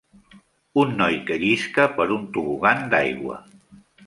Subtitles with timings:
[0.83, 3.39] Un noi que llisca per un tobogan d'aigua.